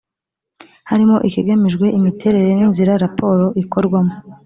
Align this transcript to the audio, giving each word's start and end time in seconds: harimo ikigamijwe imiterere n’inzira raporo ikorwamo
harimo 0.89 1.15
ikigamijwe 1.27 1.85
imiterere 1.97 2.49
n’inzira 2.57 2.91
raporo 3.03 3.45
ikorwamo 3.63 4.13